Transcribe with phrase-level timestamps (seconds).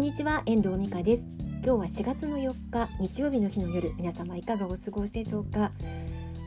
[0.00, 1.28] んにちは遠藤美香です。
[1.62, 5.72] 今日は4月の4日日曜日の日の夜皆様いかがお過ごしでしょうか？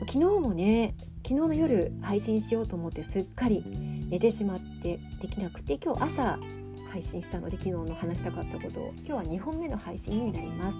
[0.08, 3.62] 昨日もね昨日の夜配信しようと思ってすっかり
[4.10, 6.36] 寝てしまってできなくて今日朝
[6.90, 10.78] 配信したので昨日の話したかったことを今日は2本目の配信になります。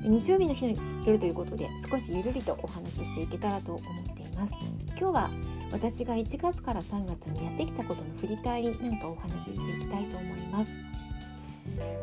[0.00, 3.80] で日曜日の日の夜ということで少しゆるりとお話をしていけたらと思
[4.12, 4.54] っています。
[4.90, 5.30] 今日は
[5.72, 10.70] 私が1月から3月にやってきたことの振り返りなんかお話ししていきたいと思います。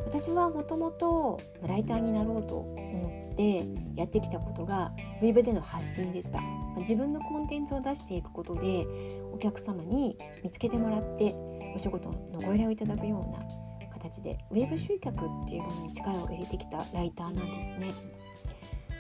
[0.06, 6.42] 私はもともとライターになろうと思ってやってきたことがウェブでの発信でした
[6.78, 8.86] 自分のコンテンツを出していくことで
[9.34, 11.34] お客様に見つけてもらって
[11.76, 17.94] お仕事のご依頼をいただくような形でウェブ集客っていうものに力を入れてきたライターなんですね。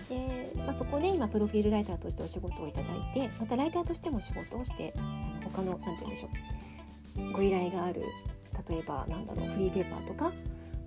[0.09, 6.29] で、まあ、そこで今プロフィールライターとしてお仕事をいただいてまたライターとしても仕事をしてあの他の何て言うんでしょ
[7.29, 8.03] うご依頼がある
[8.69, 10.33] 例えばなんだろうフリーペーパーとか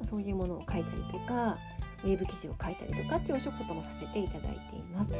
[0.05, 1.59] そういうものを書いたりとか
[2.05, 5.13] ウェブ記事を書いたりとかっていうお仕事もさせていただいています。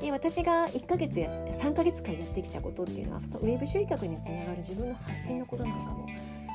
[0.00, 6.06] で私が1ヶ月や3ヶ月間やってきたことっていうのはそのウェブ集客につながる自分の発信のことなんかも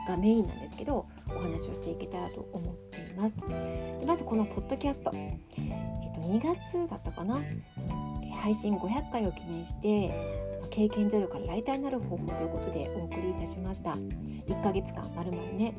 [0.07, 3.35] がメインなんですけどお話をしていけたらと思っています。
[3.35, 5.39] でまずこのポッドキャスト、え
[6.11, 7.41] っと、2月だったかな？
[8.41, 10.11] 配信500回を記念して
[10.71, 15.75] 経験ゼロからライターになる方法ということでお送りいたしました1ヶ月間まるまるね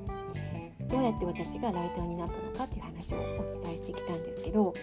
[0.92, 4.74] どうやって私がライターになったのかっていう話をお伝えしてきたんですけど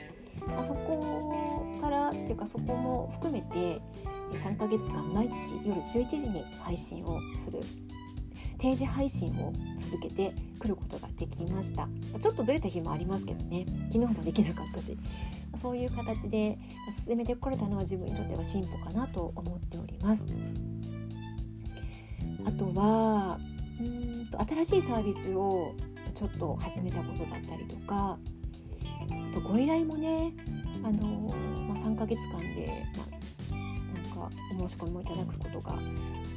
[0.57, 3.79] あそこからっていうかそこも含めて
[4.33, 7.59] 3ヶ月間毎日夜11時に配信をする。
[8.57, 11.87] 定時配信を続けてくることができました。
[12.19, 13.65] ちょっとずれた日もありますけどね。
[13.89, 14.97] 昨日もできなかったし。
[15.55, 16.59] そういう形で
[17.05, 20.23] 進めてこれたのは自分にとっては進歩かなと思っております。
[22.45, 23.39] あとは
[23.79, 25.73] うんと新しいサービスを
[26.19, 28.17] ちょっと始めたことだったりとか
[29.29, 30.33] あとご依頼もね
[30.83, 31.33] あの、
[31.65, 33.55] まあ、3ヶ月間で、ま、
[33.95, 34.29] なんか
[34.61, 35.79] お申し込みもいただくことが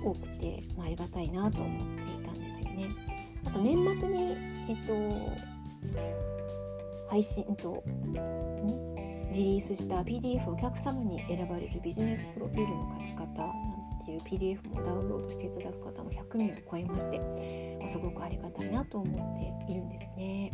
[0.05, 2.91] 多くて、まあ、ありがたいなと思っていたんですよね。
[3.45, 4.37] あと年末に、
[4.69, 4.95] えっと、
[7.11, 7.83] 配信と
[9.33, 17.21] リリースした PDF をお客様に選ばれるビジネスプロフィールの書き方なんっていう PDF もダウンロードしていただく方も100人を超えまして、
[17.87, 20.51] すごくありがたいなと思っているんですね。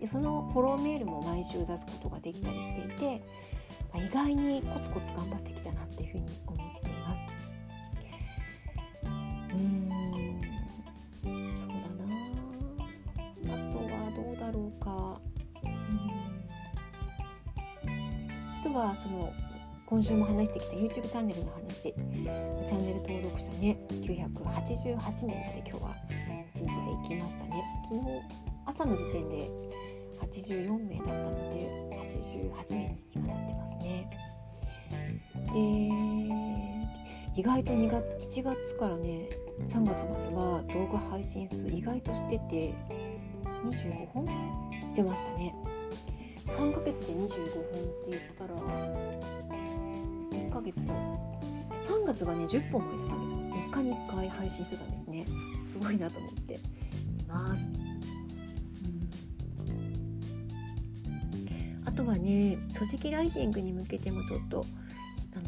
[0.00, 3.22] でそのフォローメールも毎週出すことができたりしていて、
[3.92, 7.22] まあ、意外にコツコツ頑張ってきたなっていうふうに思っています。
[9.54, 9.90] うん
[11.56, 11.74] そうだ
[12.06, 12.14] な
[13.54, 15.20] あとはどうだろうか
[18.60, 19.32] あとはその
[19.90, 21.82] 今週も話してきた YouTube チャンネルの話。
[21.82, 25.96] チャンネル登録者ね988名まで今日は
[26.54, 27.64] 1日で行きましたね。
[27.88, 28.06] 昨日
[28.66, 29.50] 朝の時点で
[30.22, 31.68] 84名だったので
[32.08, 34.08] 88名に今なってますね。
[35.52, 35.58] で
[37.40, 39.28] 意外と2月1月からね
[39.66, 42.72] 3月までは動画配信数意外としてて
[43.64, 44.24] 25本
[44.88, 45.52] してましたね。
[46.46, 47.26] 3ヶ月で25本っ
[48.04, 48.54] て言ったら
[50.60, 50.80] ヶ月。
[51.80, 53.38] 3月がね10本もやってたんですよ。
[53.38, 55.24] 3日に1回配信してたんですね。
[55.66, 56.54] すごいなと思って。
[56.54, 56.58] い
[57.26, 57.66] ます、う
[61.36, 64.66] ん、あとはね書籍ライティングに向けてもちょっと
[65.34, 65.44] あの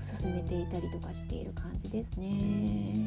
[0.00, 3.06] 進めていたりとかしている感じですね、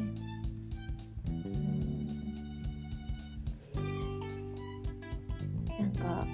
[5.78, 6.26] なんか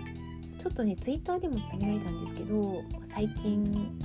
[0.58, 3.98] ちょっとねツイッターでもつぶやいたんですけど最近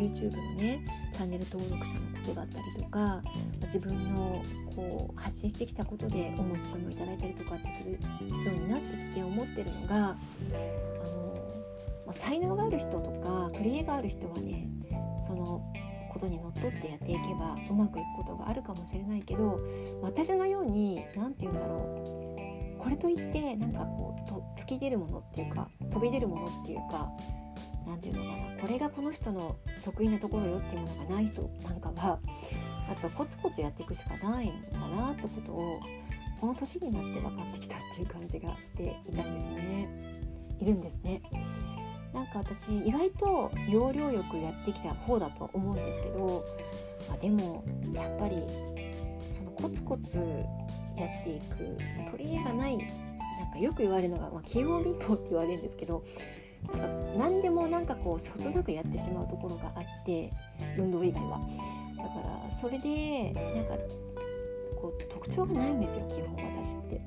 [0.00, 3.22] YouTube のねチャンネル登録者のことだったりとか
[3.64, 4.42] 自分の
[4.74, 10.08] こう発信してきたことでお申し込みをいただいたりとかってするようになってきて思ってるのがあ
[11.08, 11.34] の、
[12.06, 14.68] ま才能がある人とか取り柄がある人はね
[15.22, 15.62] その
[16.10, 19.60] ことにのっとってやっていけばうまくいくことがあるかもしれないけど
[20.02, 22.26] 私のように何て言うんだろ
[22.76, 27.10] うこれといってなんかこうと突き出るものっていうか飛び出るものっていうか
[27.90, 32.20] 何て言うのかなこれがこの人の得意なところよっていうものがない人なんかは
[32.88, 35.80] やっぱコツコツやっていくしかないんだなってことを
[36.40, 39.88] この年になって分かってきたっていう感じがしていたんですね。
[40.60, 41.22] いるんですね。
[42.14, 46.44] なんか私意外と要領よくやってきた方だと思うんですけど、
[47.08, 48.36] まあ、でもやっぱり
[49.36, 50.18] そのコツコツ
[50.96, 56.02] やっていく取り柄がないなんかよく言われるのが、まあ、器用貧乏って言われるんですけど
[56.68, 60.30] なんか何でもなんかこうそつなくやってしまうところがあって
[60.78, 61.40] 運動以外は。
[61.96, 62.10] だか
[62.46, 63.74] らそれでなんか
[64.80, 67.00] こう特徴がないんですよ基本私って。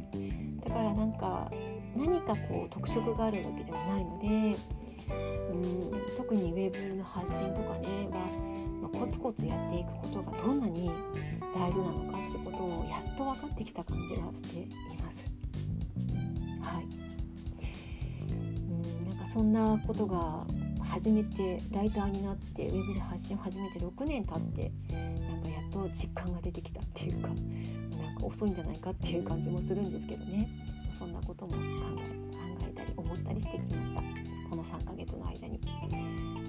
[0.64, 1.52] だからなんか
[1.96, 4.58] 何かこう特色があるわけではないので
[5.52, 8.18] うん特にウェブの発信とかねは、
[8.82, 10.90] まあ、コツコツやっていくことがどんなに
[11.54, 14.68] 大事なのかってことをやっと分かってきた感じがしてい
[15.04, 15.33] ます。
[19.34, 20.46] そんなことが
[20.80, 24.72] 初めてライターになってウェブで発信を始めて6年経って
[25.28, 30.48] なんかやっと実感が出てきたっていうかなんか遅いんじゃないかっていう感じもするんですけどね。
[30.92, 34.02] そんなことも考え考えたり思ったりしてきました。
[34.52, 35.60] この3ヶ月の間に。
[35.60, 35.68] で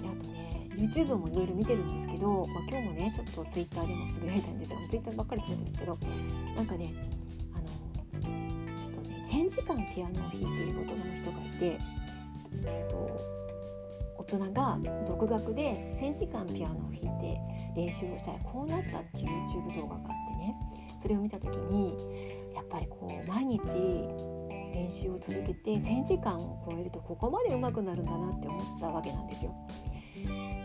[0.07, 5.99] あとね YouTube もいろいろ見てるんですけど、まあ、今日もねちょっと Twitter でもつぶやいたんですが Twitter ばっかりつぶやいてるんですけど
[6.55, 6.93] なんかね
[7.55, 7.67] あの
[8.13, 12.04] えっとね1000時間ピアノを弾いている大人の人がいて
[12.89, 13.21] と
[14.17, 17.41] 大人が独学で1,000時間ピアノを弾いて
[17.77, 20.57] 練習をしたらこうなったっていう YouTube 動画があってね
[20.99, 21.95] それを見た時に
[22.55, 23.77] やっぱりこう毎日
[24.73, 29.55] 練習を続けて1,000時間を超えるとここまで上手くなるんだなって思ったわけなんですよ。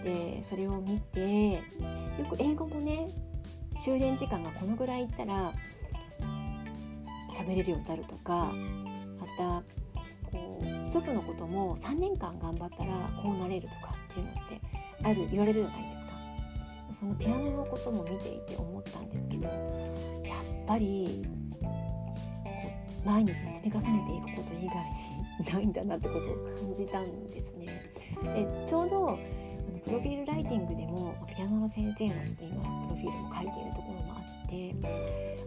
[0.03, 1.59] でそれを見てよ
[2.29, 3.09] く英語もね
[3.75, 5.51] 修練時間がこのぐらいいったら
[7.31, 8.53] 喋れるようになるとか
[9.19, 9.63] また
[10.89, 12.91] 一つのことも3年間頑張ったら
[13.21, 14.59] こうなれるとかっていうのって
[15.03, 16.13] ある言われるじゃないですか
[16.91, 19.53] そのピアノのことも見ていて思ったんですけどやっ
[20.65, 21.21] ぱり
[23.05, 27.91] 毎日積み重ねていくこと以外にないんだなってことを感じたんですね。
[28.23, 29.17] でちょうどあの
[29.85, 34.75] プロフィールライティングでもピアノの先生のちょっと今プロフィールも書いているところもあって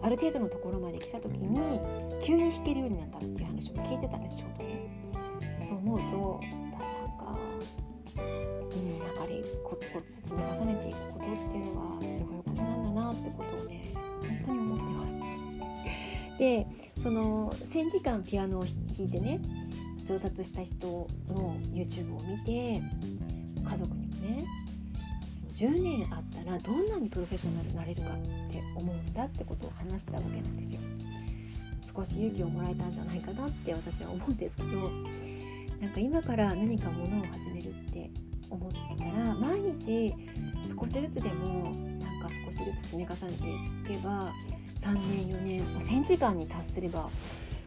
[0.03, 1.81] ある程度のところまで来た時に
[2.23, 5.02] 急に弾けるようになったっていう話も聞いてたんですちょうどね。
[5.61, 6.81] そう思うとなん
[7.19, 7.39] か、
[8.17, 15.17] うん、やっぱりコツコツ積み重ねていくことっていうのはすごいことなんだなってことをね本当に思ってます。
[16.39, 16.67] で
[16.99, 19.41] その1,000時間ピアノを弾いてね
[20.05, 22.83] 上達した人の YouTube を見て
[23.65, 24.45] 家族にもね
[25.55, 28.19] 10年あったらどんなにプロフェッショナルになれるかっ
[28.51, 30.81] て思うんだってことを話したわけなんですよ。
[31.83, 34.91] 少し勇気をもらえたんじゃないかなって私は思うんですけど
[35.83, 38.09] なんか今から何かものを始めるって
[38.49, 40.15] 思ったら毎日
[40.81, 43.33] 少しずつでもなんか少しずつ積み重ね
[43.85, 44.33] ていけば
[44.77, 47.11] 3年4年1,000時間に達すればやっ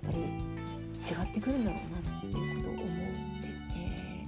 [0.05, 4.25] ぱり違ってくるんだろうなっていうことを思うんですね。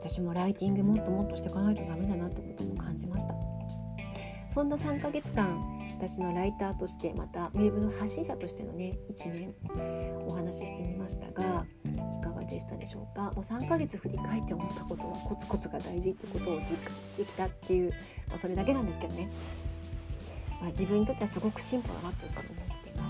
[0.00, 3.34] 私もライティングもっともっとしていかないとダメだなってことも感じました。
[4.52, 9.54] そんな3ヶ月間私のライターとしてまたウェブの発信者としてのね一面
[10.26, 13.30] お話ししてみましたがいかがでしたでしょうか？
[13.32, 17.90] もう3ヶ月振り返って思ったことはコツコツが大事ってことを実感してきたっていう、
[18.28, 19.30] まあ、それだけなんですけどね、
[20.60, 23.08] まあ、自分にとってはすごく進歩だなというふうに思っていま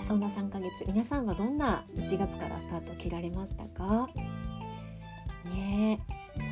[0.00, 0.06] す。
[0.08, 4.08] そんな3ヶ月皆さんはどんな1月からスタートを切られましたか？
[5.46, 6.00] ね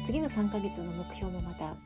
[0.04, 1.76] 次の3ヶ月の目標もまた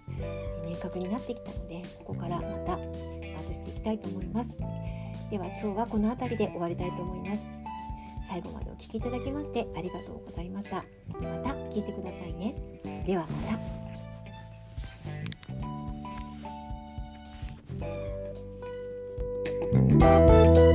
[0.67, 4.53] 明確になってきたのでここからまたスタートしていきたいと思います
[5.31, 7.47] では今日はこの辺りで終わりたいと思います。
[8.29, 10.85] 最後までお聴きいただきましてありがとうございました。
[11.09, 12.55] また聞いてくださいね。
[13.05, 13.29] ではま
[20.59, 20.68] た。